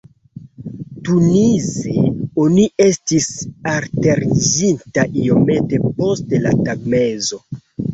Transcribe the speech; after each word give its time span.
Tunize 1.09 2.07
oni 2.45 2.67
estis 2.87 3.29
alteriĝinta 3.77 5.09
iomete 5.29 5.87
post 6.03 6.39
la 6.45 6.61
tagmezo. 6.69 7.47